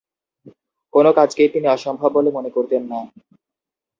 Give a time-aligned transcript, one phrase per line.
[0.93, 2.99] কোনো কাজকেই তিনি অসম্ভব বলে মনে করতেন না।